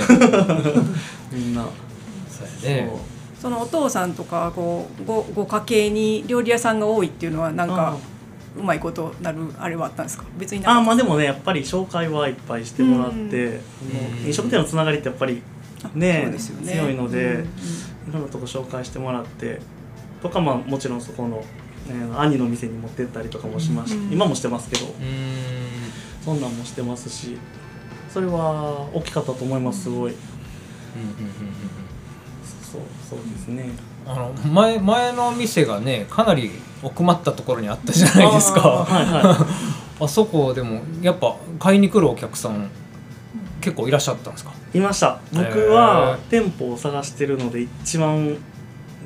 [1.32, 1.66] みんな。
[2.30, 3.16] そうやね。
[3.42, 8.15] そのお父さんとかこうごご家系に料理屋さんが多いっていうのはなんかう
[8.64, 10.24] まいことなるあれはあったんですか？
[10.38, 13.24] 別になあまあでもねやっぱり紹介はいっぱいしてもらって、う
[14.24, 14.28] ん。
[14.28, 15.42] 飲食店のつながりってやっぱり
[15.82, 16.74] そねうですよね。
[16.74, 17.44] 強いので、うんうん。
[17.44, 17.48] い
[18.14, 19.60] ろんなとこ紹介してもらって
[20.22, 21.46] とかまあもちろんそこの、ね、
[22.18, 24.86] 兄の店に持ってったりとかもしまし、うん今もしてますけど。
[24.86, 24.96] うーん。
[26.24, 27.38] そんなんもしてますし
[28.12, 30.20] それは大きかったと思いますすごい、うんうんうんうん。
[32.64, 33.70] そうそうですね。
[34.08, 36.50] あの前前の店がねかなり
[36.84, 38.60] 奥まったところにあったじゃないですか。
[38.62, 39.46] はいは
[40.02, 42.70] あそこでもやっぱ買いに来るお客さん
[43.62, 44.52] 結構いらっしゃったんですか？
[44.74, 45.20] いいました。
[45.34, 48.36] 僕は店舗を探してるので一番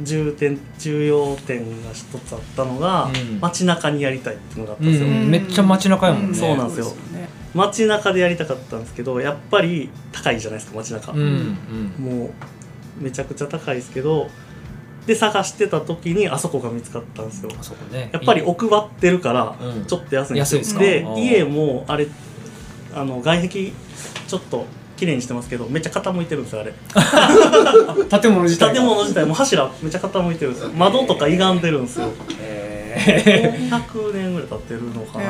[0.02, 3.40] 重点重要点が一つあったのが、うん。
[3.40, 6.38] 街中にやりたいっていうのがあったうんんですよ、うんめっちゃ街中やもんね。
[6.38, 6.86] そうなんですよ。
[6.86, 7.30] よね。
[7.54, 12.04] 街中でやりたかったんですけどやっぱり高いじゃないですか街中、うんうん。
[12.04, 12.26] も
[13.00, 14.28] うめちゃくちゃ高いですけど
[15.08, 17.50] で探してた時にあそこが見つかったんですよ。
[17.60, 18.10] あそこね。
[18.14, 19.86] やっぱり奥張ってるからうん。
[19.86, 20.80] ちょっと安いんですよ、安いですか？
[20.82, 21.20] であー。
[21.20, 22.08] 家もあれ
[22.96, 23.72] あの外壁
[24.28, 24.66] ちょっと
[24.98, 26.74] 綺麗にしてますけどめっちゃ傾いてるんですよあれ。
[28.20, 28.74] 建物自体が。
[28.74, 30.70] 建物自体も柱めっちゃ傾いてるんですよ。
[30.76, 32.10] 窓とか歪んでるんですよ。
[32.42, 35.26] へへ100年ぐらい経ってるのかな？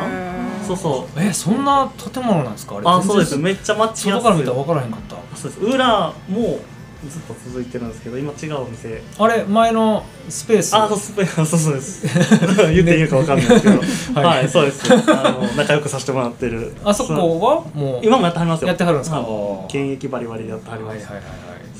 [0.65, 1.19] そうそう。
[1.19, 2.77] ええそんな建物なんですか？
[2.77, 3.37] あれあそうです。
[3.37, 4.21] めっちゃ待ちやすい。
[4.21, 5.15] 外から見たら分からへんかった。
[5.37, 5.63] そうです。
[5.63, 6.59] 裏も
[7.07, 9.01] ずっと続いてるんですけど今違うお店。
[9.17, 10.75] あれ前のスペース？
[10.75, 12.05] あそうスペそうそうです。
[12.73, 13.79] 言っていいかわかんないですけど。
[14.19, 14.37] はい。
[14.39, 14.83] はい、そうです。
[14.93, 16.73] あの仲良くさせてもらってる。
[16.83, 18.67] あそこはもう今もやってはりますよ。
[18.67, 19.21] やってはるんですか？
[19.21, 19.65] はい。
[19.67, 21.29] 現役バリバリでやってはります、はいはいはいはい。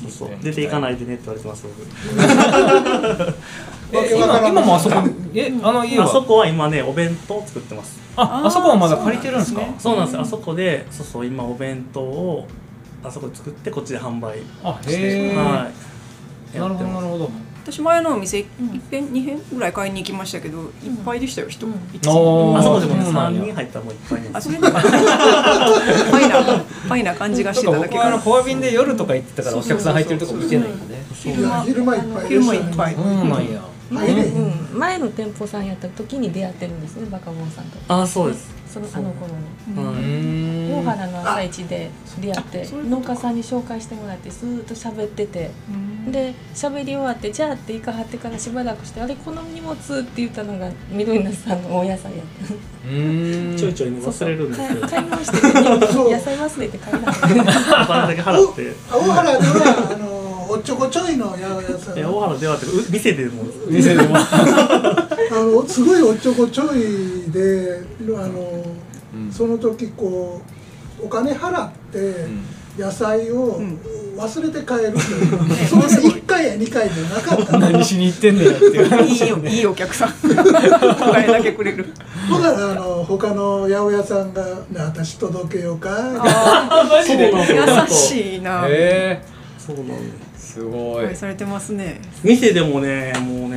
[0.00, 0.38] そうそう。
[0.42, 3.34] 出ていかないでねって言われてます僕。
[4.04, 4.76] え今今も。
[4.76, 5.02] あそこ？
[5.34, 8.00] えあの家あそはこは今ねお弁当を作ってます。
[8.16, 9.60] ああそこはまだ借りてるんですか？
[9.78, 10.14] そうなんです。
[10.14, 12.46] よあそこでそうそう今お弁当を
[13.02, 15.70] あそこで作ってこっちで販売あへえは
[16.54, 16.58] い。
[16.58, 17.30] なるほどなるほど。
[17.62, 18.46] 私前のお店一
[18.90, 20.70] 遍二遍ぐらい買いに行きましたけどいっ
[21.04, 24.36] ぱいでしたよ人、うあそこでもね3そうなんや人入ったらもういっぱいなんです。
[24.36, 30.88] あそれでファ イなファイな感じがしてただけ僕はあのコア便で夜とか行ってたからお客さん入ってるとこ見てないん。
[30.88, 32.94] でね昼間昼間いっぱいで昼間いっぱい。
[32.94, 33.60] そうなんや。
[33.92, 34.34] 入れへん。
[34.34, 37.78] うん、前の店舗さんやった時に出会ってるんですねバカボンさんと。
[37.88, 40.70] あそうですそのあの頃に。
[40.72, 45.50] 大原の朝市で出会って農家さんに紹介してもらってずーっと喋ってて。
[46.10, 52.48] で喋り終わってじゃあって行かはってからしばらくしてあれこの荷物って言ったのが緑菜さんのお野菜やった。
[53.58, 54.88] ちょいちょいね忘れるんですけど。
[54.88, 56.10] 買い 買い直しててそう。
[56.10, 58.72] 野菜忘れて買い直してお金だけ払って。
[58.90, 64.16] 大原ではあのおっちょこちょいの八百屋さんいや大原ではってう店でも店でも。
[64.18, 67.84] あのすごいおっちょこちょいで
[68.18, 68.64] あの、
[69.14, 69.32] うん。
[69.32, 70.40] その時こ
[71.02, 72.14] うお金払って
[72.78, 73.60] 野菜を
[74.16, 75.22] 忘れて帰るとい
[75.54, 77.52] う、 それが1回や2回でなかった。
[77.58, 80.08] の何しに行ってんねやっていう話いいよいいお客さん。
[80.08, 81.86] お金だけくれる。
[82.30, 85.90] だからあの他の八百屋さんが「ね私届けようか」
[86.22, 87.32] あマジで？
[87.32, 88.64] 優しいな。
[88.66, 89.22] へえ
[89.58, 89.94] そうなんで
[90.38, 90.52] す。
[90.52, 91.06] すごい。
[91.06, 92.00] 愛されてますね。
[92.22, 93.49] 店でもねもう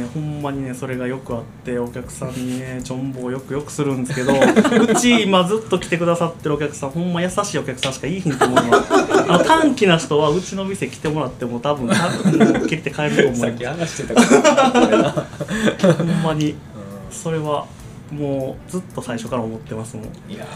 [0.43, 8.93] まにねそれがよくあってお客さんにねちょんぼをよくよくするんですけど うち今ずっと来てくださってるお客さんほんま優しいお客さんしかいいひんと思います。
[8.93, 14.21] あの短気な人はうちの店来てもらっても多分多分もう切って帰ると思さっき話してたか
[14.87, 15.27] ら。
[15.79, 16.55] すほんまに
[17.09, 17.65] それは
[18.11, 20.05] もうずっと最初から思ってますもん。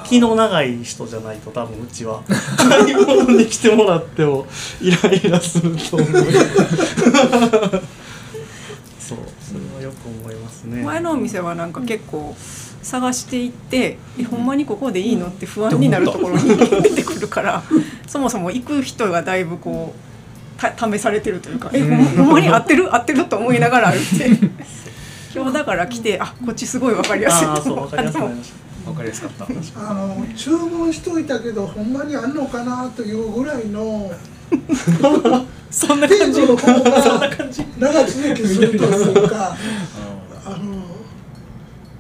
[0.06, 2.22] 気の長い人じゃないと多分うちは。
[2.58, 4.46] 買い物に来てもらっても
[4.82, 6.10] イライラすると思う
[10.02, 10.84] それはよく思いますね。
[10.84, 12.36] 前のお店はなんか結構
[12.82, 17.64] 探していってえほんまにここでいいのって不安になるところに 出てくるから
[18.08, 24.30] そもそも行く人がだいぶこうた試されてるというかえほんほんまに合ってる合ってると思いながら歩いて。
[25.36, 28.52] 今日だから来てあこっちすごい分かりやすいああと思そうわかりやすくなりうまし
[28.84, 29.92] たわかりやすかった。
[29.92, 34.12] あの注文しといたけどほんまにあんのかなというぐらいの
[35.70, 36.42] そんな程感じ。
[36.42, 39.56] 度の方がそんな感じ長続きするというか
[40.46, 40.84] あの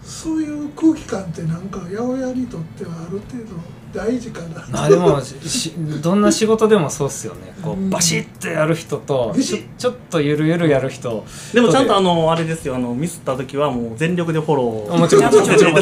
[0.04, 4.84] そういう空気感ってなんか八百屋にとってはある程度大事かな。
[4.84, 5.72] あでもし
[6.04, 7.54] どんな仕事でもそうっすよね。
[7.64, 11.26] こうバシッてやる人とちょちょっとゆるゆるやる人。
[11.54, 12.76] でもちゃんとあのあれですよ。
[12.76, 14.98] あのミスった時はもう全力でフォロー。
[14.98, 15.74] もちろんもちろんもちろん。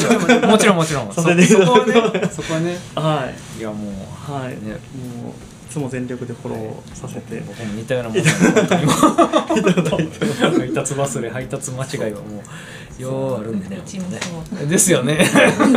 [0.51, 1.11] もちろん はもちろん。
[1.13, 1.45] そこはね
[2.31, 3.35] そこはね。
[3.57, 3.59] い。
[3.59, 7.41] いやもうはい、ねもういつも全力でフォローさせて。
[7.41, 12.41] 僕も似たようなもんなんで本当にもう配達忘れ配達間違いはも
[12.97, 13.81] うようあるんでね。
[14.69, 15.19] ですよね。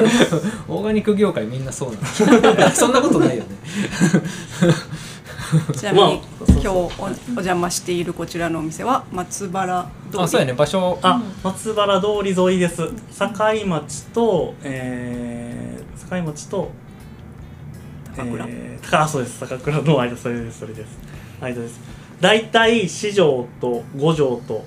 [0.69, 3.57] オーガニック業界みんなそうなんで そんなことないよね。
[5.77, 10.23] ちなみに、まあ今日おお邪魔しているこちらのお店は松原通り。
[10.23, 10.99] あそうやね場所。
[11.03, 12.77] あ、松原通り沿いです。
[12.77, 16.71] 境町とえー、境町と
[18.17, 18.47] 高倉。
[18.49, 19.41] えー、高あそうです。
[19.41, 20.99] 高倉の間それですそれです。
[21.41, 21.81] 間です。
[22.21, 24.65] 大体四条と五条と、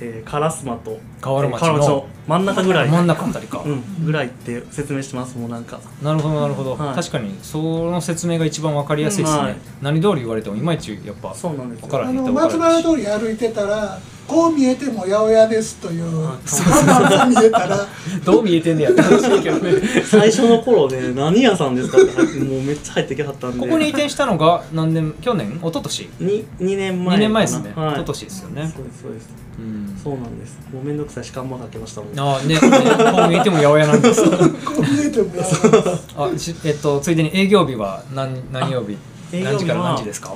[0.00, 2.88] えー、烏丸と河原町の真ん中ぐらい。
[2.90, 4.04] 真ん中あたりか、うん。
[4.04, 5.80] ぐらいって説明してますもうなんか。
[6.02, 6.94] なるほどなるほど、はい。
[6.96, 7.58] 確かにそ
[7.90, 9.44] の説明が一番わかりやすいですね、うん。
[9.46, 9.56] はい。
[9.80, 11.86] 何通り言われてもいまいちやっぱそうなんですよ。
[11.86, 16.26] わからあのへん人わか松原通り歩いてたらこう見えても八百屋ですという。
[16.26, 17.86] あ看板が見えたら
[18.24, 19.80] どう見えてんねやって話だけどね。
[20.04, 23.60] 最初の頃で何屋さんですかってもうめっちゃ入ってきはったんで。
[23.60, 25.58] ここに移転したのが何年去年？
[25.60, 26.08] 一昨年？
[26.20, 28.72] に2年前2年前ですね、はい、一昨年ですよね。
[28.74, 29.28] そうですそうです。
[29.58, 30.00] うん。
[30.02, 30.58] そうなんです。
[30.72, 34.22] もうめんどくさいし看板かけましたもんああねねこう見えても八百屋なんです。
[34.24, 34.30] こ
[34.78, 35.76] う見えても八百
[36.16, 38.96] 屋あしえっとついでに営業日は何何曜日
[39.32, 40.34] 営業日は何時から何時ですか？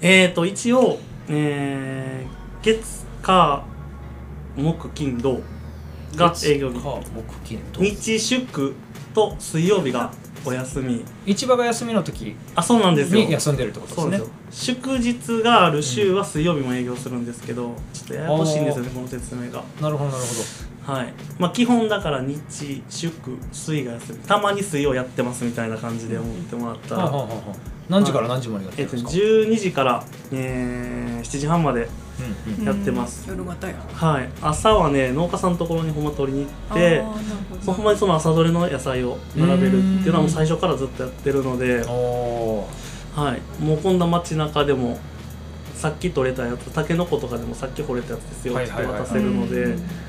[0.00, 0.98] えーと一応、
[1.28, 3.64] えー、月火
[4.56, 5.40] 木金土
[6.16, 6.74] が営業日。
[6.74, 7.80] 月火木金土。
[7.82, 8.74] 日祝
[9.14, 10.12] と水曜日が
[10.44, 11.04] お休み。
[11.26, 13.24] 市場が休みの時あそうなんですよ。
[13.24, 14.18] に休んでるってことですね。
[14.18, 19.62] よ祝日がある週は水曜日も営業するんですけどちょっとややこしいんですよねこの説明が。
[19.80, 21.12] なるほどなるほはい。
[21.38, 24.18] まあ基本だから日祝水が休み。
[24.20, 27.56] たまに水をやってますみたいな感じで思ってもらったら、はあはあはあ
[27.90, 31.88] 何時から何時までやってえっと、るんですか、12時から、えー7時半まで
[32.48, 32.64] うんうん。
[32.64, 33.28] やってます。
[33.28, 33.74] 夜型や。
[33.92, 34.28] はい。
[34.40, 37.14] 朝はね農家さんのところにほんま取りに行ってほ
[37.56, 44.98] どそのほんまにその朝どれの野菜を並べるっていうのはもう最初からずっとやってるので、はい、もうこんな街中でも
[45.74, 49.02] さっき取れたやつたけのことかでもさっき掘れたやつですよってはいはいはいはい。
[49.02, 50.07] 渡せるので、うん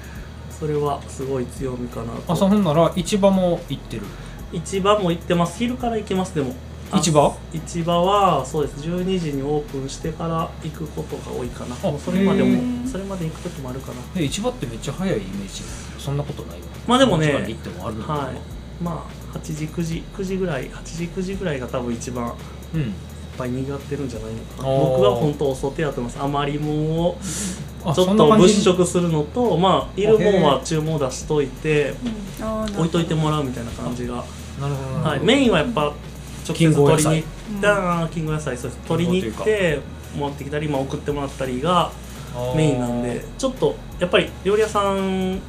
[0.60, 2.50] それはすごい強みかな朝と。
[2.50, 4.04] ほんなら市場も行ってる？
[4.52, 5.58] 市場も行ってます。
[5.58, 6.54] 昼から行けますでも。
[6.92, 7.38] あ市場？
[7.54, 8.82] 市場はそうです。
[8.82, 11.76] 12時にオープンしてから行くことが多いかな。
[11.76, 15.64] それまでもそれまで行く時もあるかなえ市場ってめっちゃ早いイメージ。
[15.98, 18.14] そんなことないまあでもね行ってもあるのか。
[18.16, 18.36] なはい。
[18.82, 22.34] まあ8時9時9時ぐらい8時9時ぐらいが多分一番
[22.74, 22.82] うん。
[22.82, 22.86] い
[23.42, 24.70] っぱい賑わってるんじゃないのかな。
[24.70, 26.20] 僕は本当お外やってます。
[26.20, 27.24] 余りもんをあ
[27.84, 31.94] ちょっと物色するのとまあいるもんは注文出しといて
[32.78, 34.16] 置いといてもらうみたいな感じが、
[34.60, 35.94] なるほどはい、メインはやっぱ
[36.48, 37.26] 直接取りに行
[37.58, 38.58] った金剛野菜。
[38.58, 39.80] そう取りに行って
[40.18, 41.92] 持ってきたり、まあ、送ってもらったりが
[42.56, 45.40] メインなんでちょっとやっぱり料理屋さん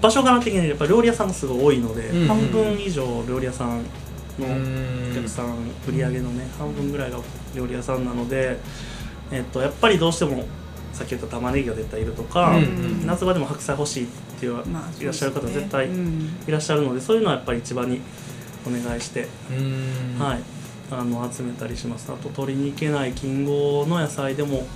[0.00, 3.82] 場所柄的にやっぱり料理屋さんがすごい多いので、うんうん半分以上料理屋さん
[4.38, 5.10] のうん。
[5.10, 5.54] お客さん
[5.88, 7.18] 売り上げのね半分ぐらいが
[7.54, 8.58] 料理屋さんなので、
[9.32, 10.44] えっと、やっぱりどうしても
[10.98, 14.06] さっき言った玉ねぎが絶対いるとか、うんうん夏場でも白菜欲しいっ
[14.40, 16.36] ていう、まあいらっしゃる方絶対うん。
[16.46, 18.00] いらっしゃるのでそういうのはやっぱり市場に
[18.66, 20.18] お願いして、うん。
[20.18, 20.40] はい、
[20.90, 22.10] あの集めたりします。
[22.10, 24.66] あと取りに行けない金剛の野菜でも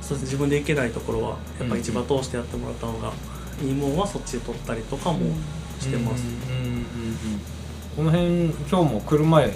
[0.00, 0.24] そうですね。
[0.24, 3.12] 自分で行けないところはやっぱり市場通してやってもらった方が
[3.62, 5.20] いいもんはそっちで取ったりとかも
[5.78, 6.84] してます、うんうんうんうん
[7.96, 9.52] この辺今日も来る前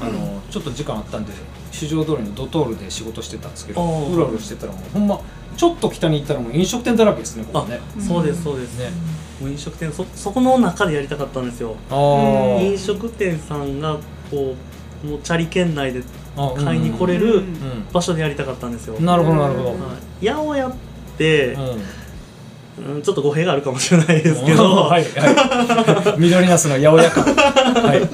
[0.00, 1.32] あのちょっと時間あったんで
[1.72, 5.20] 市場通りのドトールで仕事してたんですけどうろうろしてたらもうほんま
[5.56, 7.80] ちょっと北に行ったらもう飲食店だらけですねここね。
[7.98, 8.90] あそうですそうです、ね
[9.40, 11.74] もう飲食店そそこの中でやりたかったんですよ。
[11.90, 13.96] 飲食店さんが
[14.30, 14.54] こ
[15.02, 16.02] うもうチャリ圏内で
[16.36, 17.46] あ買いに来れるうんう
[17.90, 19.74] 場所でやりたかったんですよ、んなるほどなるほど、は
[20.20, 20.74] い、八百屋っ
[21.16, 21.82] て、うん
[22.94, 26.20] うん、ちょっと語弊があるかもしれないですけど、 はいはい。
[26.20, 27.20] 緑ナスの八百屋か
[27.80, 28.00] はい。
[28.00, 28.08] 八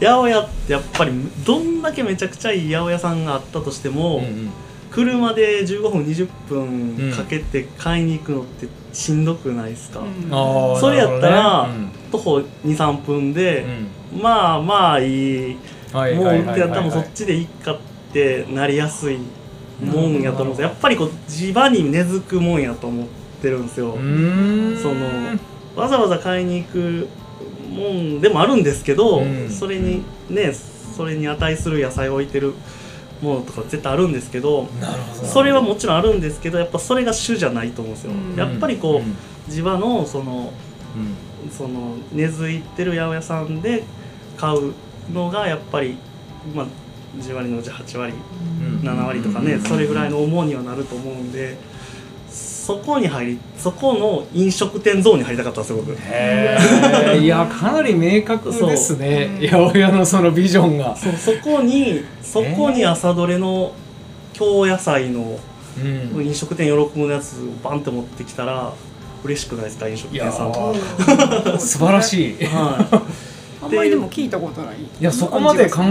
[0.00, 1.12] 百屋ってやっぱり
[1.44, 4.50] どんだけめちゃくちゃいい八百屋さんがあったとしても、うんうん。
[4.90, 6.96] 車で15分20うん。
[6.96, 10.80] 分かけて買いに行くのってしんどくないですか、うん。
[10.80, 11.66] それやったらな
[12.12, 12.42] るほどね。
[12.42, 13.66] 徒歩23分で、
[14.14, 14.22] うん。
[14.22, 15.56] まあまあいい。
[15.96, 17.78] はいもう売ってやったらもうそはいっちでいいかっ
[18.12, 19.18] てなりやすい
[19.80, 25.36] もんやと思うんですやっぱりこう地場に根付くもんやと思ってるんですよ、その
[25.76, 27.08] わざわざ買いに行く
[27.70, 29.50] もんでもあるんですけど、うん。
[29.50, 30.52] それにね
[30.96, 32.54] それに値する野菜を置いてる
[33.20, 34.68] ものとか絶対あるんですけど
[35.12, 38.36] それはもちろんあるんですけどやっぱそれが主じゃないと思うんですよ、うん。
[38.36, 39.16] やっぱりこう、ん。
[39.52, 40.52] 地場のその
[41.44, 41.50] うん。
[41.50, 43.84] その根付いてる八百屋さんで
[44.36, 44.72] 買う
[45.12, 45.96] のがやっぱり
[46.54, 46.66] まあ
[47.18, 48.88] 10割のうち8割うん。
[48.88, 51.56] 7割とかねそれぐらいの重にはなると思うんで
[52.66, 55.92] そこに入りそこの飲食店ゾーンに入りたかったすよ僕。
[55.92, 56.58] へ
[57.14, 59.38] えいやかなり明確ですね。
[59.40, 60.96] 八百屋のそのビジョンが。
[60.96, 63.72] そうそこにそこに朝どれの
[64.32, 65.38] 京野菜の
[65.78, 66.26] うん。
[66.26, 68.72] 飲食店喜ぶやつをバンって持ってきたら
[69.22, 70.74] 嬉しくないですか飲食店さんは。
[70.74, 72.84] ー素晴らしいいは
[73.66, 74.76] あんまりでも聞いたことない。
[75.00, 75.82] やそこまで考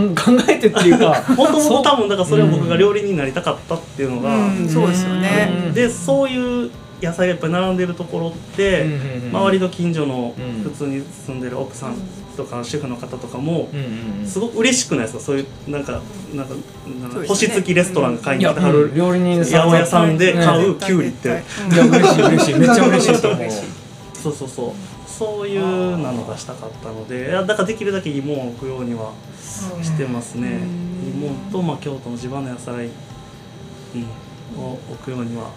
[0.49, 4.49] えてっていうかい、 もともそうと多分だからそれは僕が料理人になりたかったっていうのが、う。
[4.51, 5.51] んそうですよね。
[5.67, 8.85] うんでそういう野菜がいっぱい並んでるところって、
[9.31, 11.95] 周りの近所のうん普通に住んでる奥さん
[12.37, 13.69] とか主婦の方とかも
[14.25, 15.19] すごく嬉しくないですか？
[15.19, 15.99] そういうなんか
[16.33, 16.55] なんか
[17.27, 21.43] 星付きレストラン買いいやに来てはる料理人八百屋さんで買うきゅうりって。
[21.69, 22.55] 嬉しい嬉しい。
[22.55, 23.39] めっちゃ嬉しいと思う。
[23.41, 23.63] 嬉しい
[24.23, 24.71] そうそうそう
[25.07, 29.13] そういうなのがしたかったのでいやだからできるだけいいもんを置くようには
[29.81, 30.59] してますね。
[31.03, 32.87] いいもんと、まあ、京都の地場の野菜、
[33.95, 35.49] うん、を置くようには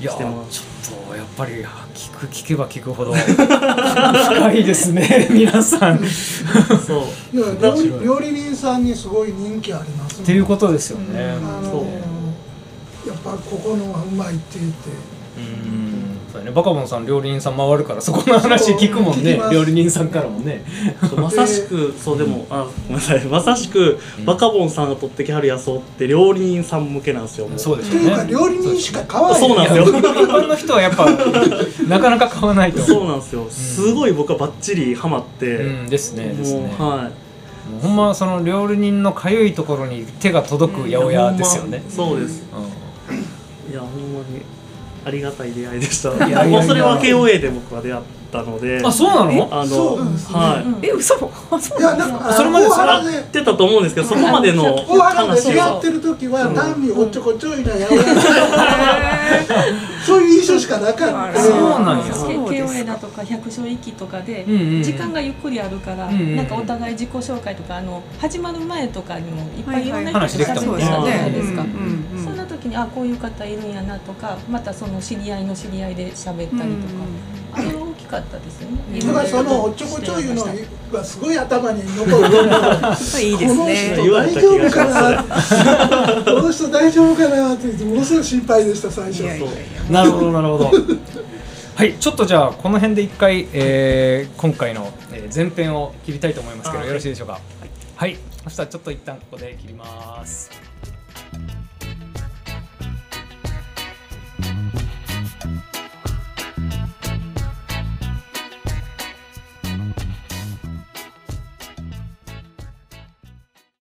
[0.00, 0.60] してます。
[0.60, 1.54] ちょっとやっぱり
[1.94, 5.96] 聞く聞けば聞くほど深いですね 皆さん。
[5.96, 6.00] っ
[6.86, 8.04] そう。
[8.04, 10.26] 料理人さんにすごい人気ありますね。
[10.26, 11.36] ていうことですよね。
[11.64, 13.08] そう。
[13.08, 14.90] やっぱここのはうまいって言って。
[15.36, 15.81] うん
[16.32, 16.50] そうだね。
[16.50, 19.38] バカボンさん料理人さん回るからそこの話聞くもんね。
[19.52, 20.64] 料理人さんからもね。
[21.16, 23.24] まさしくそうでもあごめんなさい。
[23.26, 27.48] まさしくバカボンさんが取ってきはる野草って料理人さん向けなんですよ。
[27.48, 27.58] もう。
[27.58, 28.26] そうですね。
[28.28, 29.84] 料理人しか買わないそうなんですよ。
[29.84, 31.06] 一般の人はやっぱ
[31.88, 32.80] なかなか買わないと。
[32.80, 33.46] そうなんですよ。
[33.50, 36.74] すごい僕はバッチリハマって、うんですねですね。
[36.78, 37.12] もうはい
[37.82, 41.82] ほんまその料理人のかゆいところに手が届く八百屋ですよね。
[41.88, 42.42] そうです。
[42.52, 44.42] ういやほんまに
[45.04, 46.10] ありがたい出会いでした。
[46.46, 48.80] もうそれは KOA で僕は出会ったので。
[48.84, 49.48] あそうなの？
[49.50, 50.86] あのはい。
[50.86, 51.14] え嘘。
[51.50, 57.88] あ そういやなんかそれまで大原やでってたと思うんですけどそこまでの大原で出会ってる時は単におっちょこちょいなや
[60.06, 61.40] そういう印象しかなかった。
[61.40, 62.14] そうなんや。
[62.14, 64.44] そうですか KOA だとか百姓域とかで
[64.82, 70.84] 時間がゆっくりあるから、なんかお互い自己紹介とかあの始まる前とかにもいっぱはいいいろんな人話できたもんね。
[70.84, 71.62] と喋ってたじゃないですか。
[72.62, 76.94] 時にあこういう方いるんやなとかまたその知り合いの知り合いで喋ったりとか、
[77.54, 79.00] あれは大きかったですよね。
[79.00, 80.44] だからそのおっちょこちょいの
[80.92, 82.14] がすごい頭に残る
[83.24, 85.24] いいですこのね人大丈夫かな
[86.24, 89.22] この人大丈夫かなって言ってものすごい心配でした最初。
[89.22, 89.56] いやいやいや。
[89.90, 90.70] なるほどなるほど。
[91.74, 97.40] はいちょっとじゃあこの辺で一回、えー今回のえー前編を切りたいと思いますけどあよろしいでしょうか？
[97.96, 98.16] はい。
[98.44, 100.50] そしたらちょっと一旦ここで切ります